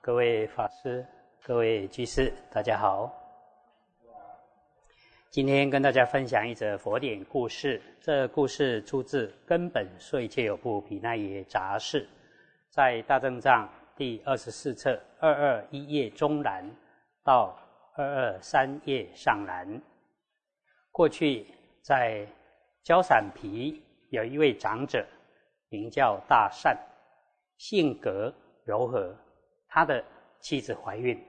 [0.00, 1.04] 各位法师、
[1.42, 3.12] 各位居士，大家好。
[5.28, 7.82] 今天跟大家分享一则佛典故事。
[8.00, 12.04] 这故事出自《根本说一切有部毗那耶杂事》，
[12.70, 16.64] 在大正藏第二十四册二二一页中栏
[17.24, 17.58] 到
[17.96, 19.82] 二二三页上栏。
[20.92, 21.44] 过去
[21.82, 22.26] 在
[22.84, 25.04] 焦散皮有一位长者，
[25.68, 26.78] 名叫大善，
[27.58, 28.32] 性格
[28.64, 29.14] 柔和。
[29.68, 30.02] 他的
[30.40, 31.22] 妻子怀孕，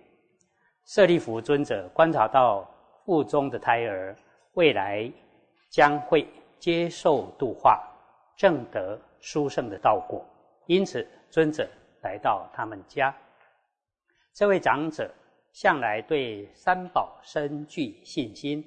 [0.86, 2.66] 舍利弗尊者观察到
[3.06, 4.16] 腹中的胎儿
[4.54, 5.12] 未来
[5.70, 6.28] 将会
[6.58, 7.84] 接受度化，
[8.38, 10.26] 正得殊胜的道果，
[10.68, 11.70] 因此尊者
[12.02, 13.16] 来到他们家。
[14.34, 15.14] 这位长者
[15.52, 18.64] 向来对三宝深具信心，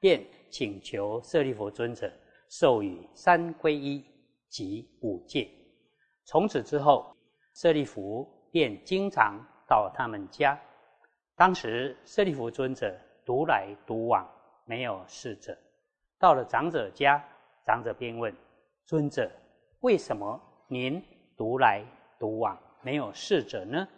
[0.00, 2.12] 便请求舍利弗尊者
[2.50, 4.04] 授予三皈依
[4.48, 5.48] 及五戒。
[6.24, 7.16] 从此之后，
[7.54, 8.30] 舍利弗。
[8.54, 10.56] 便经常到他们家。
[11.34, 14.24] 当时舍利弗尊者独来独往，
[14.64, 15.58] 没有侍者。
[16.20, 17.20] 到了长者家，
[17.66, 18.32] 长者便问
[18.84, 19.28] 尊者
[19.82, 21.04] ：“为什么您
[21.36, 21.84] 独来
[22.16, 23.88] 独往，没有侍者呢？”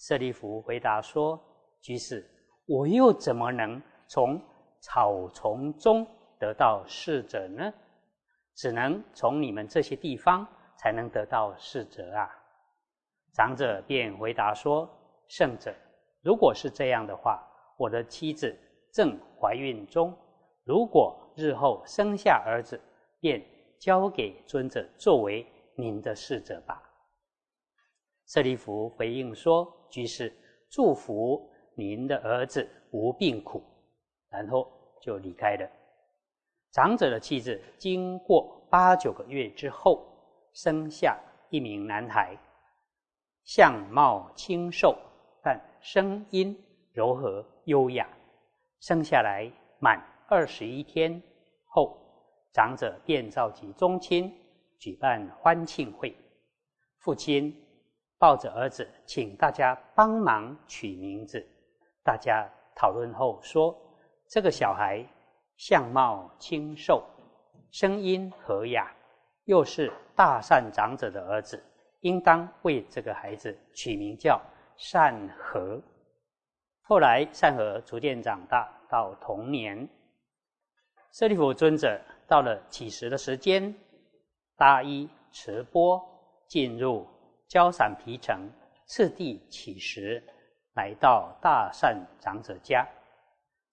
[0.00, 1.38] 舍利弗回答说
[1.82, 2.26] ：“居士，
[2.64, 4.40] 我又怎么能从
[4.80, 6.06] 草丛中
[6.38, 7.70] 得到侍者呢？
[8.54, 12.30] 只能从你们这些地方才能得到侍者啊。”
[13.36, 14.88] 长者便回答说
[15.28, 15.70] ：“圣者，
[16.22, 18.56] 如果是这样的话，我的妻子
[18.90, 20.16] 正怀孕中，
[20.64, 22.80] 如果日后生下儿子，
[23.20, 23.44] 便
[23.78, 26.82] 交给尊者作为您的侍者吧。”
[28.26, 30.32] 舍利弗回应说：“居士，
[30.70, 33.62] 祝福您的儿子无病苦。”
[34.32, 34.66] 然后
[35.02, 35.70] 就离开了。
[36.72, 40.06] 长者的妻子经过八九个月之后，
[40.54, 41.20] 生下
[41.50, 42.34] 一名男孩。
[43.46, 44.98] 相貌清瘦，
[45.40, 46.54] 但声音
[46.92, 48.04] 柔和优雅。
[48.80, 51.22] 生下来满二十一天
[51.64, 51.96] 后，
[52.52, 54.36] 长者便召集宗亲
[54.80, 56.14] 举办欢庆会。
[56.98, 57.54] 父亲
[58.18, 61.46] 抱着儿子，请大家帮忙取名字。
[62.02, 62.44] 大家
[62.74, 63.72] 讨论后说
[64.26, 65.06] ：“这个小孩
[65.56, 67.00] 相貌清瘦，
[67.70, 68.92] 声音和雅，
[69.44, 71.62] 又是大善长者的儿子。”
[72.06, 74.40] 应当为这个孩子取名叫
[74.76, 75.82] 善和。
[76.82, 79.88] 后来善和逐渐长大，到童年，
[81.12, 83.74] 舍利弗尊者到了乞食的时间，
[84.56, 86.00] 大衣持钵
[86.46, 87.04] 进入
[87.48, 88.48] 交散皮城，
[88.86, 90.22] 次第乞食，
[90.74, 92.86] 来到大善长者家。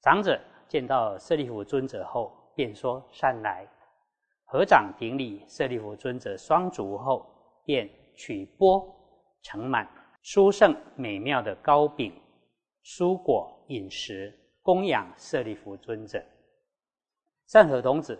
[0.02, 3.64] 长者见到舍利弗尊者后，便说：“善来。”
[4.46, 7.28] 合掌顶礼舍利弗尊者双足后，
[7.64, 7.88] 便。
[8.16, 8.84] 取钵
[9.42, 9.88] 盛满
[10.22, 12.14] 殊胜美妙的糕饼、
[12.84, 16.24] 蔬果饮食，供养舍利弗尊者。
[17.48, 18.18] 善和童子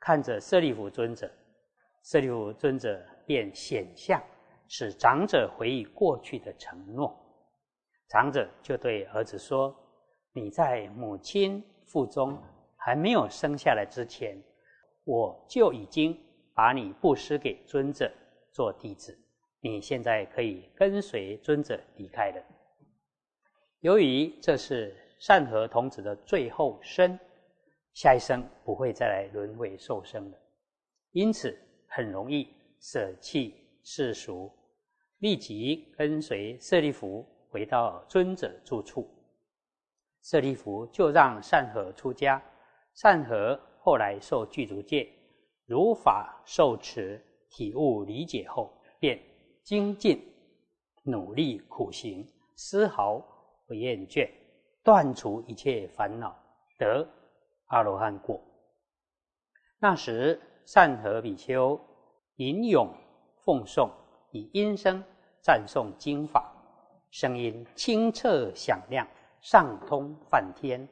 [0.00, 1.30] 看着舍利弗尊者，
[2.02, 4.20] 舍利弗尊者便显象，
[4.66, 7.14] 使长者回忆过去的承诺。
[8.08, 9.74] 长者就对儿子说
[10.32, 12.36] ：“你在母亲腹中
[12.76, 14.42] 还没有生下来之前，
[15.04, 16.18] 我就已经
[16.54, 18.10] 把你布施给尊者
[18.50, 19.16] 做弟子。”
[19.64, 22.42] 你现在可以跟随尊者离开了。
[23.78, 27.16] 由于这是善和童子的最后生，
[27.94, 30.38] 下一生不会再来轮回受生了，
[31.12, 31.56] 因此
[31.86, 32.48] 很容易
[32.80, 34.50] 舍弃世俗，
[35.18, 39.08] 立即跟随舍利弗回到尊者住处。
[40.22, 42.42] 舍利弗就让善和出家，
[42.94, 45.08] 善和后来受具足戒，
[45.66, 49.20] 如法受持，体悟理解后，便。
[49.64, 50.20] 精进
[51.04, 53.22] 努力苦行，丝毫
[53.66, 54.28] 不厌倦，
[54.82, 56.36] 断除一切烦恼，
[56.78, 57.06] 得
[57.66, 58.40] 阿罗汉果。
[59.78, 61.80] 那时，善和比丘
[62.36, 62.92] 吟咏
[63.44, 63.88] 奉诵，
[64.32, 65.02] 以音声
[65.40, 66.52] 赞颂经法，
[67.10, 69.06] 声音清澈响亮，
[69.40, 70.86] 上通梵天。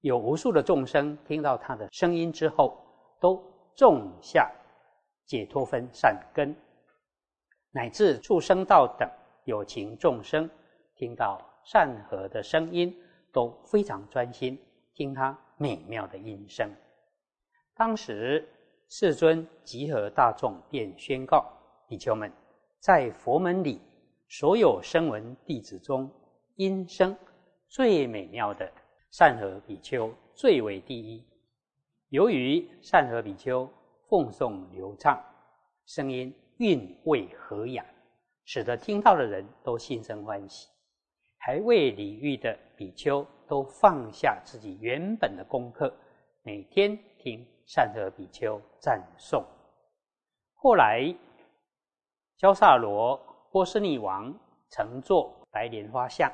[0.00, 2.78] 有无数的众生听到他的声音之后，
[3.20, 3.42] 都
[3.76, 4.50] 种下
[5.26, 6.54] 解脱分善根。
[7.72, 9.08] 乃至畜生道等
[9.44, 10.50] 有情众生，
[10.96, 12.94] 听到善和的声音，
[13.32, 14.58] 都非常专心
[14.94, 16.68] 听他美妙的音声。
[17.74, 18.48] 当时
[18.88, 21.46] 世尊集合大众，便宣告
[21.86, 22.32] 比丘们：
[22.80, 23.80] 在佛门里，
[24.28, 26.10] 所有声闻弟子中，
[26.56, 27.16] 音声
[27.68, 28.70] 最美妙的
[29.12, 31.24] 善和比丘最为第一。
[32.08, 33.68] 由于善和比丘
[34.08, 35.22] 奉诵流畅，
[35.86, 36.34] 声音。
[36.60, 37.82] 韵味和雅，
[38.44, 40.68] 使得听到的人都心生欢喜。
[41.38, 45.90] 还未礼遇的比丘都放下自己原本的功课，
[46.42, 49.42] 每天听善和比丘赞颂。
[50.52, 51.14] 后来，
[52.36, 53.18] 焦萨罗
[53.50, 54.30] 波斯匿王
[54.68, 56.30] 乘坐白莲花像，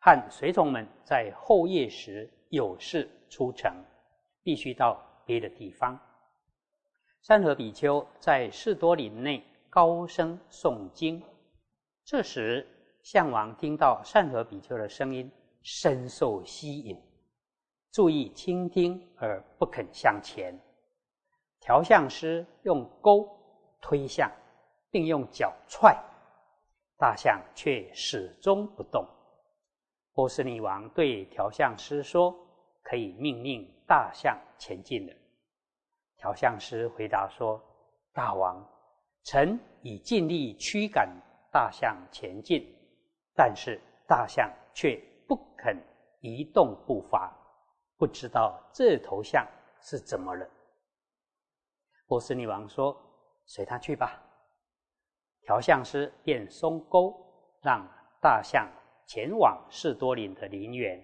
[0.00, 3.72] 和随从们在后夜时有事出城，
[4.42, 5.96] 必须到别的地方。
[7.26, 11.20] 善和比丘在士多林内高声诵经，
[12.04, 12.64] 这时。
[13.02, 15.28] 项王听到善和比丘的声音，
[15.60, 16.96] 深受吸引，
[17.90, 20.56] 注意倾听而不肯向前。
[21.60, 23.28] 调相师用钩
[23.80, 24.30] 推象，
[24.88, 25.96] 并用脚踹
[26.96, 29.04] 大象，却始终不动。
[30.12, 32.32] 波斯匿王对调相师说
[32.82, 35.12] ：“可以命令大象前进了。”
[36.26, 37.62] 调相师回答说
[38.12, 38.60] ：“大王，
[39.22, 41.08] 臣已尽力驱赶
[41.52, 42.66] 大象前进。”
[43.32, 45.80] 但是大象却不肯
[46.18, 47.32] 移动步伐，
[47.96, 49.46] 不知道这头象
[49.80, 50.44] 是怎么了。
[52.08, 53.00] 波斯匿王说
[53.46, 54.20] ：“随他去吧。”
[55.46, 57.14] 调相师便松钩，
[57.62, 57.86] 让
[58.20, 58.68] 大象
[59.06, 61.00] 前往士多林的陵园。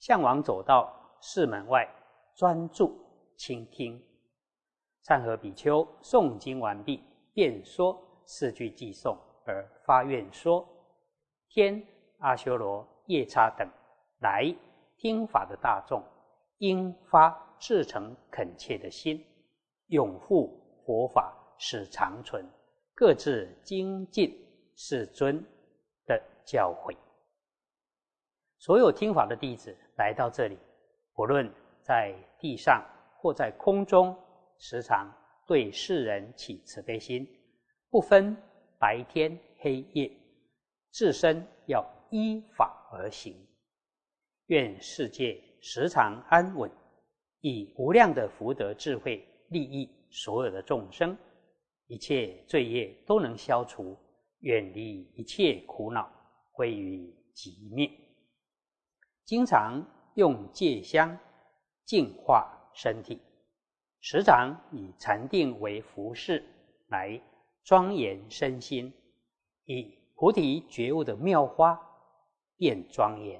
[0.00, 1.88] 象王走到寺门外，
[2.34, 2.94] 专注
[3.38, 3.98] 倾听。
[5.02, 7.02] 善和比丘诵经完毕，
[7.32, 10.66] 便说四句偈颂，而发愿说。
[11.48, 11.82] 天、
[12.18, 13.66] 阿修罗、夜叉等
[14.20, 14.54] 来
[14.98, 16.02] 听法的大众，
[16.58, 19.24] 应发至诚恳切的心，
[19.86, 22.44] 拥护佛法，使长存，
[22.94, 24.36] 各自精进
[24.76, 25.42] 世尊
[26.06, 26.94] 的教诲。
[28.58, 30.58] 所有听法的弟子来到这里，
[31.14, 31.50] 不论
[31.80, 32.84] 在地上
[33.16, 34.14] 或在空中，
[34.58, 35.12] 时常
[35.46, 37.26] 对世人起慈悲心，
[37.90, 38.36] 不分
[38.78, 40.10] 白天黑夜。
[40.90, 43.36] 自身要依法而行，
[44.46, 46.70] 愿世界时常安稳，
[47.40, 51.16] 以无量的福德智慧利益所有的众生，
[51.86, 53.96] 一切罪业都能消除，
[54.40, 56.10] 远离一切苦恼，
[56.52, 57.88] 归于极灭。
[59.24, 61.16] 经常用戒香
[61.84, 63.20] 净化身体，
[64.10, 66.42] 时常以禅定为服饰
[66.86, 67.20] 来
[67.62, 68.90] 庄严身心，
[69.66, 69.98] 以。
[70.14, 71.78] 菩提觉悟的妙花
[72.56, 73.38] 变庄严，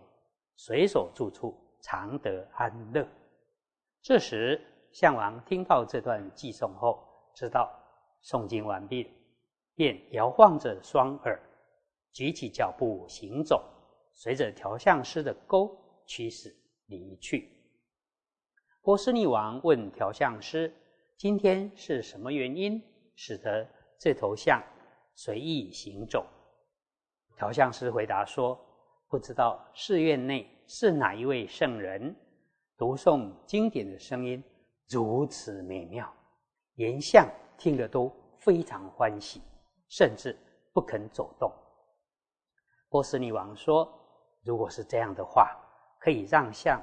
[0.57, 3.09] 随手住处常得安乐。
[4.03, 4.61] 这时，
[4.93, 7.03] 项王听到这段偈颂后，
[7.35, 7.75] 知道
[8.23, 9.11] 诵经完毕，
[9.75, 11.41] 便摇晃着双耳，
[12.13, 13.65] 举起脚步行走，
[14.13, 15.75] 随着调相师的钩
[16.07, 16.55] 驱使
[16.89, 17.58] 离去。
[18.83, 20.73] 波斯匿王问调相师
[21.19, 22.83] ：“今天是什么原因
[23.17, 24.63] 使得这头象
[25.15, 26.27] 随意行走？”
[27.37, 28.59] 调相师回答说
[29.09, 32.15] ：“不知道寺院内是哪一位圣人
[32.77, 34.43] 读诵经典的声音
[34.89, 36.11] 如此美妙，
[36.77, 37.29] 言相
[37.59, 39.43] 听得都非常欢喜，
[39.89, 40.35] 甚至
[40.73, 41.53] 不肯走动。”
[42.89, 43.87] 波斯匿王说
[44.45, 45.55] ：“如果是这样的话，
[46.01, 46.83] 可以让相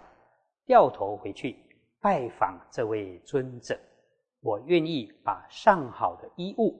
[0.66, 1.65] 掉头回去
[2.06, 3.76] 拜访这位尊者。
[4.40, 6.80] 我愿意把上好的衣物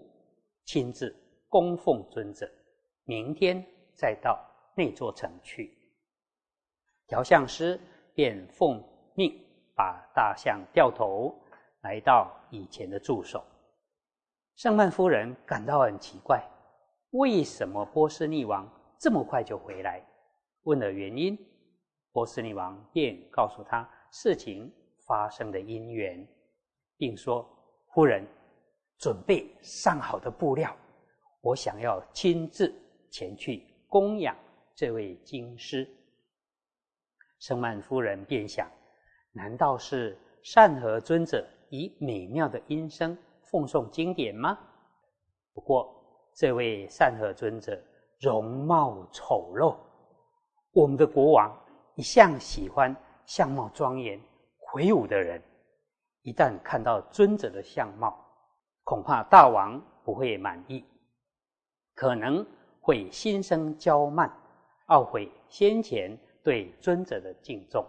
[0.66, 1.16] 亲自
[1.50, 2.48] 供奉尊者。”
[3.06, 4.40] 明天再到
[4.76, 5.76] 那座城去。
[7.08, 7.80] 调相师
[8.14, 8.80] 便奉
[9.16, 9.36] 命
[9.76, 11.34] 把大象掉头，
[11.82, 13.44] 来到以前的驻守。
[14.56, 16.48] 圣曼夫人感到很奇怪，
[17.14, 20.06] 为什么波斯匿王这么快就回来？
[20.66, 21.36] 问了原因，
[22.12, 24.72] 波斯匿王便告诉他事情
[25.06, 26.28] 发生的因缘，
[26.98, 27.48] 并说
[27.94, 28.26] ：“夫人，
[28.98, 30.76] 准备上好的布料，
[31.42, 32.74] 我想要亲自。”
[33.12, 34.36] 前去供养
[34.74, 35.88] 这位经师，
[37.40, 38.70] 圣曼夫人便想：
[39.32, 44.60] 难道是善和尊者以美妙的音声奉诵经典吗？
[45.54, 45.96] 不过，
[46.34, 47.82] 这位善和尊者
[48.20, 49.78] 容貌丑陋，
[50.74, 51.58] 我们的国王
[51.96, 52.94] 一向喜欢
[53.26, 54.20] 相貌庄严、
[54.66, 55.42] 魁梧的人，
[56.22, 58.18] 一旦看到尊者的相貌，
[58.84, 60.84] 恐怕大王不会满意，
[61.94, 62.46] 可能。
[62.86, 64.32] 会心生骄慢，
[64.90, 67.84] 懊悔先前对尊者的敬重。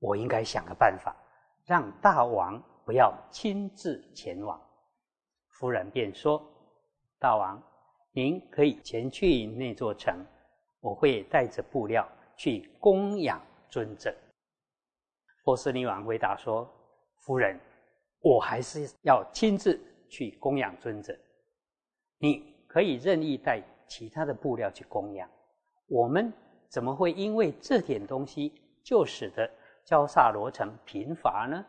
[0.00, 1.14] 我应该想个办法，
[1.64, 4.60] 让大王不要亲自前往。
[5.46, 6.44] 夫人便说
[7.20, 7.62] ：“大王，
[8.10, 10.26] 您可以前去那座城，
[10.80, 12.04] 我会带着布料
[12.36, 14.12] 去供养尊者。”
[15.44, 16.68] 波斯匿王回答说
[17.22, 17.60] ：“夫人，
[18.18, 21.16] 我还是要亲自去供养尊者。
[22.18, 25.30] 你。”可以任意带其他的布料去供养，
[25.86, 26.32] 我们
[26.68, 29.48] 怎么会因为这点东西就使得
[29.84, 31.64] 焦萨罗城贫乏呢？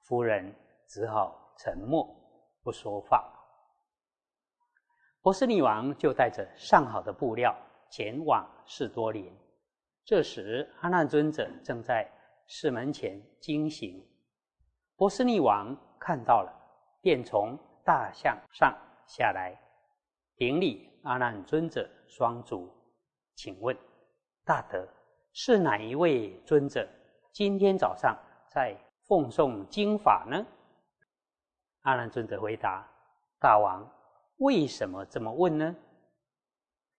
[0.00, 0.50] 夫人
[0.88, 2.08] 只好沉默
[2.62, 3.30] 不说话。
[5.20, 7.54] 波斯匿王就带着上好的布料
[7.90, 9.30] 前往士多林。
[10.06, 12.10] 这时，阿难尊者正在
[12.46, 14.04] 寺门前惊醒。
[14.96, 16.52] 波斯匿王看到了，
[17.00, 18.76] 便从大象上
[19.06, 19.58] 下来，
[20.36, 22.70] 顶礼阿难尊者双足，
[23.34, 23.76] 请问
[24.44, 24.86] 大德
[25.32, 26.88] 是哪一位尊者？
[27.32, 28.16] 今天早上
[28.48, 28.76] 在
[29.06, 30.46] 奉诵经法呢？
[31.82, 32.88] 阿难尊者回答
[33.38, 33.86] ：“大王。”
[34.38, 35.74] 为什么这么问呢？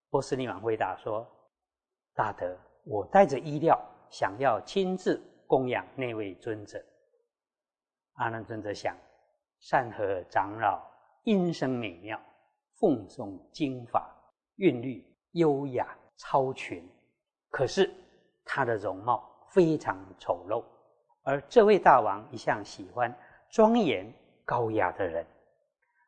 [0.09, 1.27] 波斯匿王回答说
[2.15, 6.83] ：“大德，我带着衣料，想要亲自供养那位尊者。”
[8.15, 8.95] 阿难尊者想：
[9.59, 10.83] 善和长老
[11.23, 12.19] 音声美妙，
[12.79, 14.13] 奉诵经法，
[14.57, 16.87] 韵律优雅超群。
[17.49, 17.91] 可是
[18.43, 20.63] 他的容貌非常丑陋，
[21.23, 23.15] 而这位大王一向喜欢
[23.49, 24.11] 庄严
[24.45, 25.25] 高雅的人。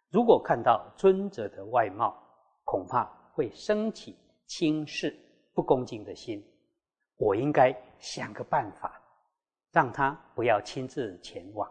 [0.10, 2.16] 如果看到尊者的外貌，
[2.64, 5.16] 恐怕会升起轻视、
[5.54, 6.44] 不恭敬的心。
[7.18, 9.02] 我应该想个办法，
[9.72, 11.70] 让他不要亲自前往。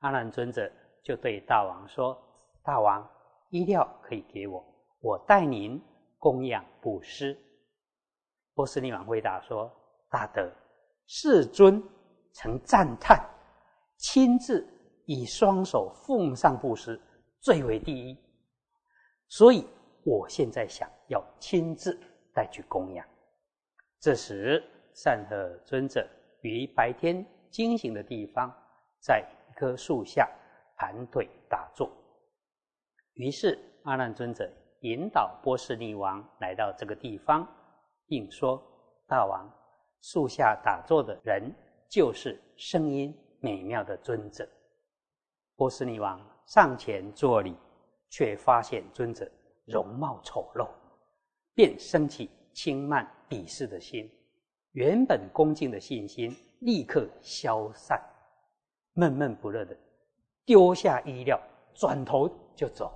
[0.00, 0.70] 阿难尊者
[1.02, 2.16] 就对大王说
[2.62, 3.08] ：“大王，
[3.50, 4.64] 衣料可以给我，
[5.00, 5.82] 我代您
[6.18, 7.36] 供养布施。”
[8.54, 9.70] 波斯匿王回答说
[10.10, 10.50] ：“大德，
[11.06, 11.82] 世尊
[12.32, 13.24] 曾赞叹，
[13.96, 14.66] 亲自。”
[15.10, 17.00] 以双手奉上布施
[17.40, 18.22] 最为第一，
[19.26, 19.66] 所以
[20.04, 21.98] 我现在想要亲自
[22.34, 23.08] 带去供养。
[23.98, 24.62] 这时，
[24.92, 26.06] 善和尊者
[26.42, 28.52] 于白天惊醒的地方，
[29.00, 30.28] 在一棵树下
[30.76, 31.90] 盘腿打坐。
[33.14, 34.48] 于是，阿难尊者
[34.80, 37.46] 引导波斯匿王来到这个地方，
[38.06, 38.62] 并说
[39.08, 39.50] ：“大王，
[40.00, 41.52] 树下打坐的人
[41.88, 44.48] 就是声音美妙的尊者。”
[45.56, 47.56] 波斯匿王上前作礼，
[48.08, 49.28] 却发现尊者
[49.66, 50.68] 容貌丑陋，
[51.54, 54.08] 便升起轻慢鄙视的心，
[54.78, 58.00] 原本恭敬的信心立刻消散，
[58.92, 59.76] 闷闷不乐的
[60.44, 61.36] 丢下衣料，
[61.74, 62.92] 转头就走。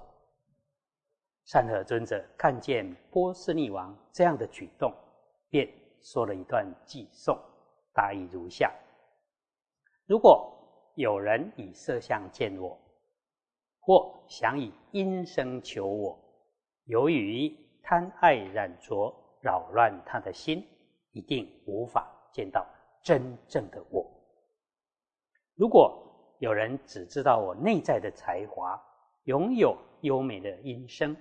[1.44, 4.94] 善和尊者看见波斯匿王这样的举动，
[5.50, 5.68] 便
[6.00, 7.36] 说了一段偈颂，
[7.92, 8.72] 大意如下：
[10.06, 10.48] 如果。
[10.94, 12.78] 有人以色相见我，
[13.80, 16.18] 或想以音声求我，
[16.84, 17.50] 由于
[17.82, 19.10] 贪爱染着，
[19.40, 20.62] 扰乱他的心，
[21.12, 22.66] 一定无法见到
[23.02, 24.04] 真正的我。
[25.54, 28.81] 如果有人只知道我内在的才华，
[29.25, 31.16] 拥有优美的音声，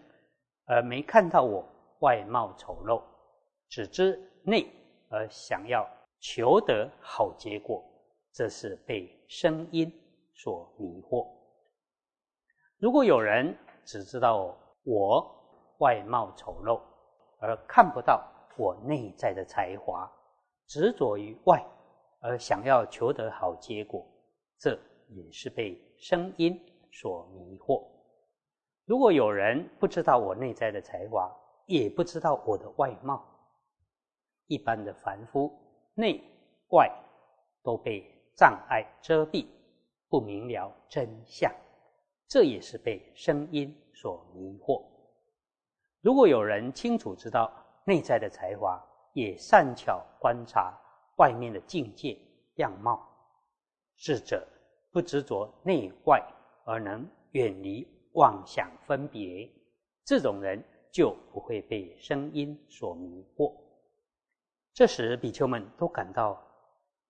[0.66, 1.64] 而没看到我
[2.00, 3.04] 外貌丑陋，
[3.70, 4.68] 只知内
[5.10, 5.88] 而想要
[6.20, 7.84] 求得好结果。
[8.34, 9.92] 这是被声音
[10.34, 11.28] 所迷惑。
[12.80, 16.82] 如果有人只知道我外貌丑陋，
[17.40, 18.26] 而看不到
[18.58, 20.12] 我内在的才华，
[20.68, 21.64] 执着于外
[22.20, 24.06] 而想要求得好结果，
[24.58, 24.78] 这
[25.10, 26.60] 也是被声音
[26.92, 27.84] 所迷惑。
[28.86, 31.32] 如果有人不知道我内在的才华，
[31.66, 33.24] 也不知道我的外貌，
[34.48, 35.52] 一般的凡夫
[35.96, 36.24] 内
[36.70, 36.90] 外
[37.64, 38.10] 都被。
[38.34, 39.46] 障碍遮蔽，
[40.10, 41.54] 不明了真相，
[42.28, 44.84] 这也是被声音所迷惑。
[46.00, 47.54] 如果有人清楚知道
[47.86, 48.82] 内在的才华，
[49.14, 50.78] 也善巧观察
[51.18, 52.18] 外面的境界
[52.56, 53.08] 样貌，
[53.98, 54.48] 智者
[54.92, 56.22] 不执着内外，
[56.66, 59.50] 而能远离妄想分别，
[60.06, 63.56] 这种人就不会被声音所迷惑。
[64.74, 66.42] 这时，比丘们都感到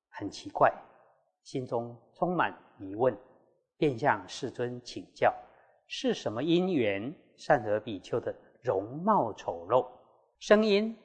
[0.10, 0.74] 很奇怪。
[1.44, 3.18] 心中充满疑问，
[3.78, 5.34] 便向世尊请教：
[5.88, 9.88] 是什么因缘，善得比丘的容貌丑陋，
[10.42, 10.98] 声音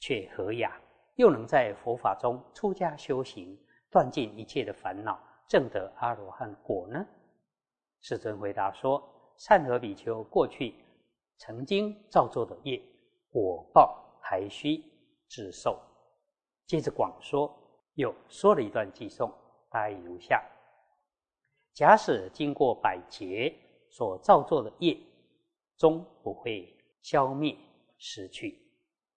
[0.00, 0.76] 却和雅，
[1.14, 3.56] 又能在佛法中出家修行，
[3.88, 7.06] 断尽一切的烦恼，证得阿罗汉果呢？
[8.00, 9.00] 世尊回答说：
[9.36, 10.74] 善和比丘过去
[11.36, 12.82] 曾经造作的业，
[13.30, 14.82] 果报还需
[15.28, 15.80] 自受。
[16.66, 17.56] 接着广说，
[17.94, 19.32] 又说了一段偈颂。
[19.70, 20.44] 大意如下：
[21.72, 23.54] 假使经过百劫
[23.88, 24.98] 所造作的业，
[25.76, 27.56] 终不会消灭
[27.96, 28.60] 失去。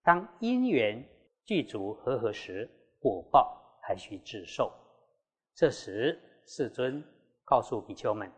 [0.06, 1.04] 当因缘
[1.46, 2.70] 具足和合时，
[3.00, 4.72] 果报还需自受。
[5.56, 7.04] 这时，世尊
[7.44, 8.32] 告诉比丘们：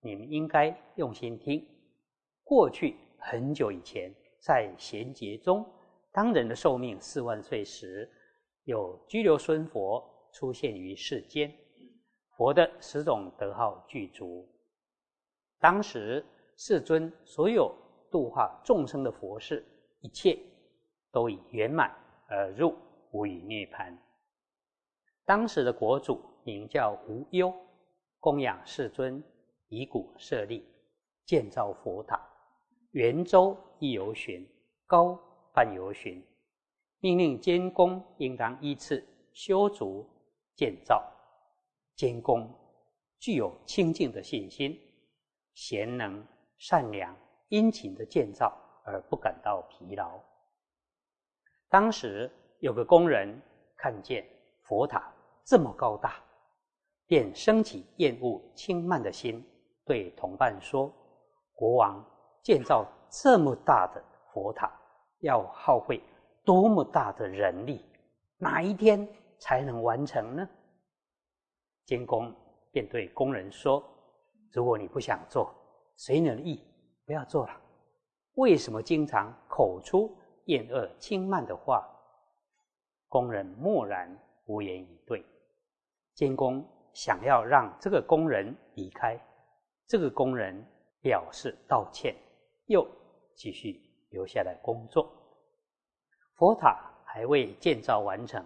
[0.00, 1.62] 你们应该用心听，
[2.42, 5.62] 过去很久以前，在贤劫中，
[6.10, 8.10] 当人的寿命四万岁时，
[8.62, 11.54] 有居留孙佛出现于世间，
[12.34, 14.48] 佛的十种德号具足。
[15.58, 16.24] 当时
[16.56, 17.74] 世尊所有
[18.10, 19.62] 度化众生的佛事，
[20.00, 20.38] 一切
[21.14, 21.94] 都已圆满
[22.26, 22.74] 而入
[23.12, 23.96] 无余涅盘。
[25.24, 27.54] 当时的国主名叫无忧，
[28.18, 29.22] 供养世尊，
[29.68, 30.66] 以古设立，
[31.24, 32.20] 建造佛塔，
[32.90, 34.44] 圆周一由旬，
[34.88, 35.16] 高
[35.54, 36.20] 半由旬，
[36.98, 40.04] 命令监工应当依次修筑
[40.56, 41.00] 建造。
[41.94, 42.52] 监工
[43.20, 44.76] 具有清净的信心，
[45.54, 46.26] 贤能
[46.58, 47.16] 善良
[47.50, 48.52] 殷勤的建造，
[48.84, 50.20] 而不感到疲劳。
[51.74, 53.36] 当时有个工人
[53.76, 54.24] 看见
[54.62, 55.12] 佛塔。
[55.44, 56.22] 这么高大，
[57.04, 59.44] 便升起厌恶轻慢的心，
[59.84, 60.88] 对同伴说
[61.52, 62.00] ：“国王
[62.44, 64.00] 建造这么大的
[64.32, 64.70] 佛塔，
[65.18, 66.00] 要耗费
[66.44, 67.84] 多么大的人力？
[68.38, 69.04] 哪一天
[69.40, 70.48] 才能完成呢？”
[71.86, 72.32] 监工
[72.70, 73.82] 便对工人说
[74.54, 75.52] ：“如果你不想做，
[75.96, 76.62] 随你的意，
[77.04, 77.60] 不要做了。
[78.36, 80.16] 为什么经常口出
[80.46, 81.88] 厌恶轻慢的话？”
[83.08, 84.08] 工人默然
[84.46, 85.24] 无言以对。
[86.14, 89.18] 监工想要让这个工人离开，
[89.86, 90.64] 这个工人
[91.00, 92.14] 表示道歉，
[92.66, 92.86] 又
[93.34, 95.10] 继续留下来工作。
[96.36, 98.44] 佛塔还未建造完成，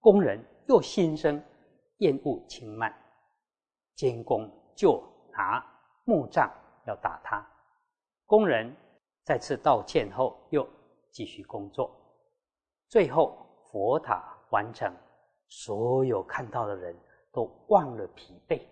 [0.00, 1.42] 工人又心生
[1.98, 2.94] 厌恶轻慢，
[3.94, 5.64] 监工就拿
[6.04, 6.50] 木杖
[6.86, 7.46] 要打他。
[8.26, 8.74] 工人
[9.22, 10.66] 再次道歉后，又
[11.12, 11.94] 继续工作。
[12.88, 14.92] 最后佛塔完成。
[15.54, 16.96] 所有看到的人
[17.30, 18.62] 都忘了疲惫，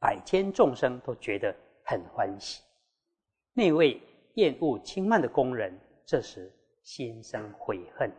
[0.00, 1.54] 百千众生都觉得
[1.84, 2.60] 很欢喜。
[3.52, 4.02] 那位
[4.34, 6.52] 厌恶轻慢的工人，这时
[6.82, 8.10] 心生悔恨：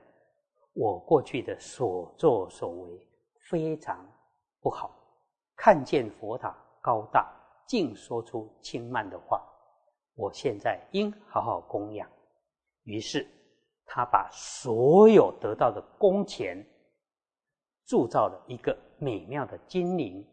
[0.72, 3.06] 我过去的所作所为
[3.50, 4.00] 非常
[4.62, 4.96] 不好。
[5.58, 7.30] 看见佛塔高大，
[7.68, 9.44] 竟说出轻慢的话，
[10.16, 12.10] 我现在应好好供养。
[12.86, 13.28] 于是
[13.86, 16.66] 他把所有得到的工钱。
[17.88, 20.28] 铸造了一个美妙的金铃，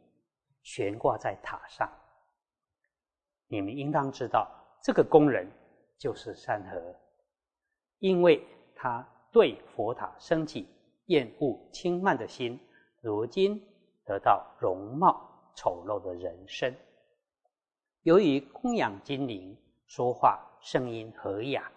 [0.62, 1.86] 悬挂在塔上。
[3.46, 4.50] 你们应当知道，
[4.82, 5.46] 这个工人
[5.98, 6.96] 就是山河，
[7.98, 8.42] 因为
[8.74, 10.66] 他对佛塔升起
[11.08, 12.58] 厌恶轻慢的心，
[13.02, 13.62] 如今
[14.06, 16.74] 得到容貌丑陋的人生。
[18.00, 21.70] 由于供养金铃，说话声音和雅，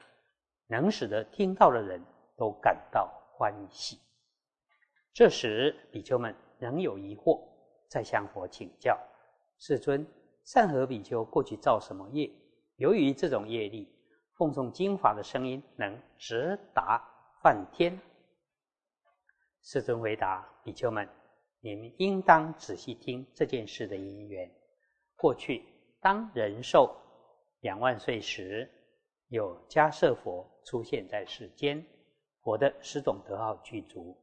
[0.68, 2.02] 能使得听到的人
[2.36, 4.00] 都感到欢喜。
[5.14, 7.42] 这时，比丘们仍有疑惑，
[7.88, 9.00] 再向佛请教
[9.58, 10.06] ：“世尊，
[10.44, 12.30] 善和比丘过去造什么业？
[12.76, 13.88] 由于这种业力，
[14.38, 17.02] 奉诵经法的声音能直达
[17.42, 17.98] 梵天。”
[19.64, 21.08] 世尊回答：“比丘们，
[21.62, 24.52] 你们应当仔细听这件事的因缘。
[25.16, 25.64] 过去，
[26.02, 26.94] 当人寿
[27.62, 28.70] 两万岁时，
[29.30, 31.86] 有迦舍佛出现在世间，
[32.42, 34.18] 佛的十种德号具足。”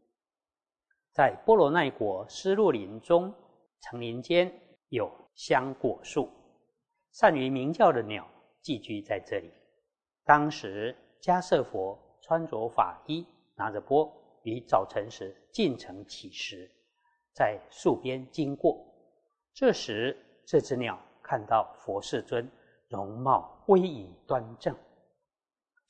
[1.15, 3.33] 在波罗奈国丝路林中，
[3.81, 4.53] 丛林间
[4.89, 6.29] 有香果树，
[7.13, 8.27] 善于鸣叫的鸟
[8.63, 9.51] 寄居在这里。
[10.25, 14.11] 当时迦舍佛穿着法衣，拿着钵，
[14.43, 16.71] 于早晨时进城乞食，
[17.35, 18.83] 在树边经过。
[19.53, 22.51] 这时，这只鸟看到佛世尊
[22.89, 24.75] 容貌威仪端正，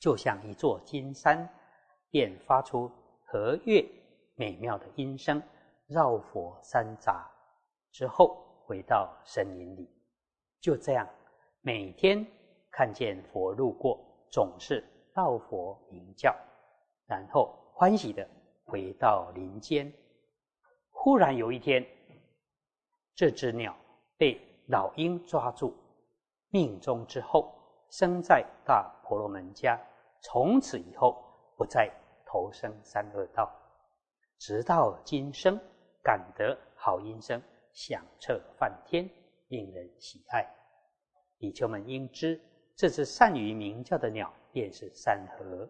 [0.03, 1.47] 就像一座金山，
[2.09, 2.91] 便发出
[3.23, 3.81] 和悦。
[4.35, 5.41] 美妙的音声
[5.87, 7.23] 绕佛三匝
[7.89, 8.35] 之后，
[8.65, 9.89] 回到森林里。
[10.59, 11.07] 就这样，
[11.61, 12.27] 每天
[12.69, 13.97] 看见佛路过，
[14.29, 16.35] 总是道佛鸣叫，
[17.07, 18.27] 然后欢喜的
[18.65, 19.89] 回到林间。
[20.89, 21.85] 忽然有一天，
[23.15, 23.73] 这只鸟
[24.17, 24.37] 被
[24.67, 25.73] 老鹰抓住，
[26.49, 27.55] 命中之后
[27.89, 29.79] 生在大婆罗门家，
[30.23, 31.21] 从此以后
[31.57, 31.91] 不再
[32.25, 33.51] 投生三恶道。
[34.39, 35.59] 直到今生
[36.01, 39.07] 感得好音声，响彻梵天，
[39.49, 40.45] 令人喜爱。
[41.37, 42.41] 比丘们应知，
[42.75, 45.69] 这只善于鸣叫的鸟便是山河。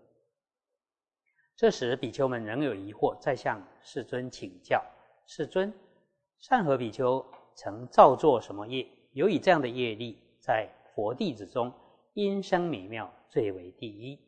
[1.56, 4.84] 这时，比丘们仍有疑惑，再向世尊请教：
[5.28, 5.74] 世尊，
[6.40, 7.24] 善和比丘
[7.56, 8.88] 曾造作什么业？
[9.12, 11.72] 由于这样的业力，在佛弟子中，
[12.14, 14.20] 音声美妙，最为第一。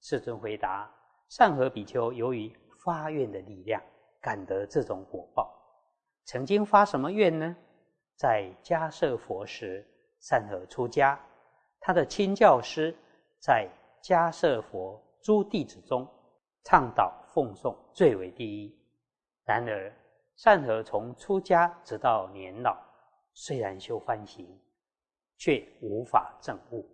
[0.00, 0.90] 世尊回答：
[1.28, 3.82] 善和比丘由于发愿的力量，
[4.20, 5.54] 感得这种果报。
[6.24, 7.56] 曾经发什么愿呢？
[8.16, 9.86] 在迦舍佛时，
[10.20, 11.18] 善和出家，
[11.80, 12.94] 他的亲教师
[13.38, 13.68] 在
[14.02, 16.06] 迦舍佛诸弟子中
[16.64, 18.78] 倡导奉送最为第一。
[19.44, 19.92] 然而，
[20.36, 22.76] 善和从出家直到年老，
[23.34, 24.46] 虽然修梵行，
[25.36, 26.86] 却无法证悟。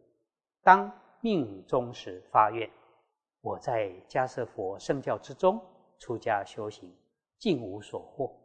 [0.63, 0.91] 当
[1.21, 2.71] 命终时发愿：
[3.47, 5.65] 我在迦舍佛圣教之中
[6.01, 6.93] 出家修行，
[7.39, 8.37] 竟无所获。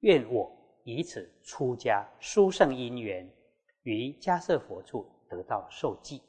[0.00, 0.50] 愿我
[0.82, 3.30] 以此出家殊胜因缘，
[3.82, 6.22] 于迦舍佛处得到受记。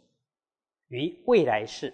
[0.90, 1.94] 于未来世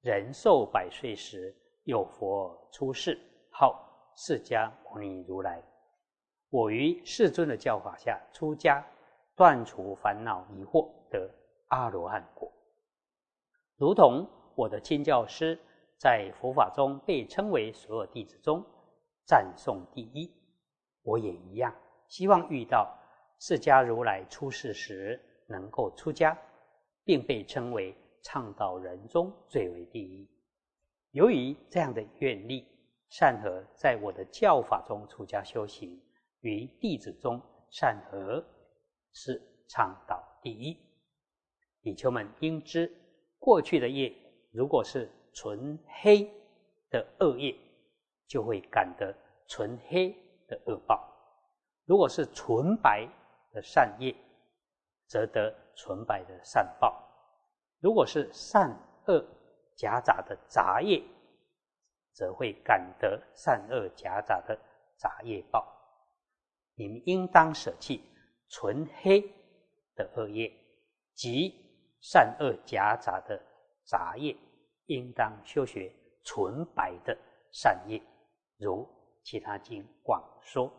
[0.00, 3.18] 人寿百岁时，有佛出世，
[3.50, 3.84] 号
[4.14, 5.60] 释迦牟尼如来。
[6.50, 8.80] 我于世尊的教法下出家，
[9.34, 11.28] 断除烦恼疑惑，得
[11.66, 12.48] 阿罗汉果。
[13.74, 14.24] 如同
[14.56, 15.56] 我的亲教师
[15.96, 18.64] 在佛法中被称为所有弟子中
[19.24, 20.28] 赞颂第一，
[21.02, 21.72] 我也一样，
[22.08, 22.92] 希望遇到
[23.38, 26.36] 释迦如来出世时能够出家，
[27.04, 27.96] 并被称为。
[28.22, 30.28] 倡导人中最为第一。
[31.12, 32.66] 由于这样的愿力，
[33.08, 36.02] 善和在我的教法中出家修行，
[36.40, 37.40] 于弟子中
[37.70, 38.44] 善和
[39.12, 40.76] 是倡导第一。
[41.80, 42.92] 比丘们应知，
[43.38, 44.12] 过去的业
[44.56, 46.24] 如果是纯黑
[46.88, 47.54] 的恶业，
[48.26, 49.14] 就会感得
[49.46, 50.08] 纯黑
[50.48, 50.98] 的恶报；
[51.84, 53.06] 如果是纯白
[53.52, 54.16] 的善业，
[55.06, 57.06] 则得纯白的善报。
[57.80, 58.74] 如果是善
[59.08, 59.22] 恶
[59.76, 61.02] 夹杂的杂业，
[62.14, 64.58] 则会感得善恶夹杂的
[64.96, 65.70] 杂业报。
[66.76, 68.02] 你们应当舍弃
[68.48, 69.20] 纯黑
[69.94, 70.50] 的恶业
[71.12, 71.54] 及
[72.00, 73.38] 善恶夹杂的
[73.84, 74.34] 杂业，
[74.86, 75.92] 应当修学
[76.24, 77.16] 纯白的
[77.52, 78.02] 善业。
[78.58, 78.88] 如
[79.22, 80.72] 其他经广说。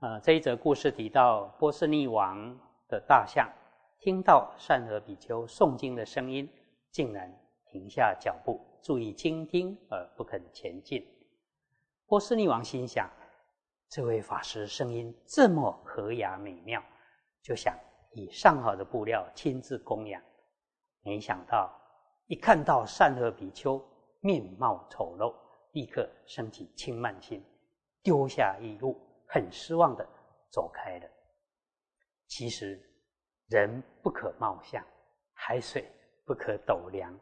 [0.00, 3.50] 呃，这一则故事提到波斯匿王的大象。
[3.98, 6.46] 听到善和比丘诵经的声音，
[6.90, 11.02] 竟然停下脚步，注意倾听而不肯前进。
[12.06, 13.10] 波斯匿王心想：
[13.88, 16.80] 这位法师声音这么和雅美妙，
[17.42, 17.74] 就想
[18.12, 20.22] 以上好的布料亲自供养。
[21.00, 21.74] 没想到
[22.26, 23.82] 一看到善恶比丘
[24.20, 25.34] 面貌丑陋，
[25.72, 27.42] 立刻升起轻慢心，
[28.02, 30.06] 丢下衣物，很失望的
[30.50, 31.08] 走开了。
[32.26, 32.82] 其实。
[33.48, 34.84] 人不可貌相，
[35.32, 35.88] 海水
[36.24, 37.16] 不可斗量，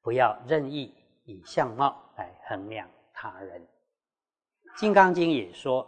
[0.00, 3.60] 不要任意以相貌来衡量他人。
[4.78, 5.84] 《金刚经》也说：“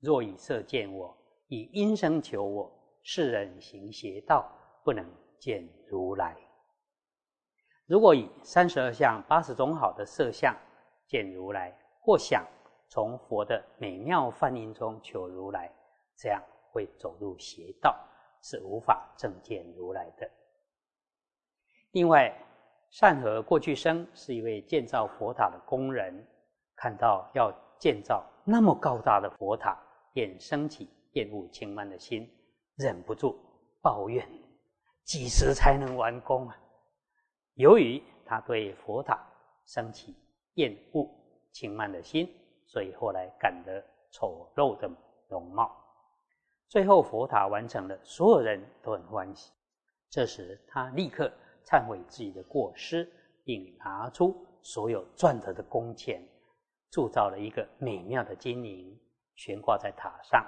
[0.00, 2.70] 若以色见我，以音声求我，
[3.02, 4.46] 世人行邪道，
[4.84, 6.36] 不能见如来。”
[7.88, 10.56] 如果以三十二相、八十种好的色相
[11.06, 12.46] 见如来，或想
[12.88, 15.72] 从佛的美妙梵音中求如来，
[16.16, 17.98] 这样会走入邪道。
[18.40, 20.30] 是无法正见如来的。
[21.90, 22.32] 另外，
[22.88, 26.24] 善和过去生是一位建造佛塔的工人，
[26.76, 29.76] 看到要建造那么高大的佛塔，
[30.12, 32.30] 便升起厌恶轻慢的心，
[32.76, 33.36] 忍不住
[33.82, 34.24] 抱怨：
[35.02, 36.56] 几时才能完工啊？
[37.58, 39.18] 由于他对佛塔
[39.66, 40.14] 升起
[40.54, 41.10] 厌恶
[41.50, 42.32] 轻慢的心，
[42.68, 44.88] 所以后来感得丑陋的
[45.28, 45.76] 容貌。
[46.68, 49.50] 最后佛塔完成了，所有人都很欢喜。
[50.08, 51.32] 这时他立刻
[51.64, 53.10] 忏悔自己的过失，
[53.42, 56.22] 并拿出所有赚得的工钱，
[56.92, 58.96] 铸造了一个美妙的金铃，
[59.34, 60.46] 悬挂在塔上。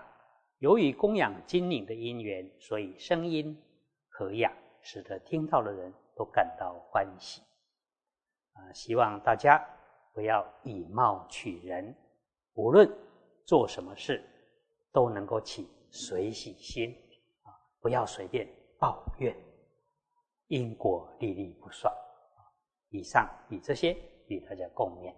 [0.58, 3.60] 由于供养金铃的因缘，所以声音
[4.08, 7.40] 和雅，使得听到的人都感到欢喜。
[8.52, 9.58] 啊，希望大家
[10.12, 11.96] 不要以貌取人，
[12.52, 12.86] 无论
[13.46, 14.22] 做什么事，
[14.92, 15.66] 都能够起。
[15.90, 16.94] 随喜心
[17.42, 17.48] 啊，
[17.80, 18.46] 不要随便
[18.78, 19.34] 抱怨，
[20.48, 21.90] 因果历历不爽。
[22.90, 25.14] 以上以这些与大家共勉。